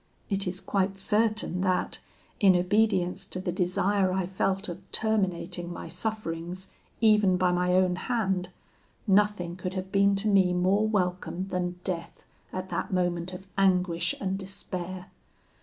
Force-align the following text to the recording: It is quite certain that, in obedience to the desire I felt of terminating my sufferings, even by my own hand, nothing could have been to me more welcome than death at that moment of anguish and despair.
It 0.31 0.47
is 0.47 0.59
quite 0.59 0.97
certain 0.97 1.61
that, 1.61 1.99
in 2.39 2.55
obedience 2.55 3.27
to 3.27 3.39
the 3.39 3.51
desire 3.51 4.11
I 4.11 4.25
felt 4.25 4.67
of 4.67 4.81
terminating 4.91 5.71
my 5.71 5.87
sufferings, 5.87 6.69
even 7.01 7.37
by 7.37 7.51
my 7.51 7.73
own 7.75 7.97
hand, 7.97 8.49
nothing 9.05 9.55
could 9.55 9.75
have 9.75 9.91
been 9.91 10.15
to 10.15 10.27
me 10.27 10.53
more 10.53 10.87
welcome 10.87 11.49
than 11.49 11.79
death 11.83 12.25
at 12.51 12.69
that 12.69 12.91
moment 12.91 13.31
of 13.31 13.45
anguish 13.59 14.15
and 14.19 14.39
despair. 14.39 15.11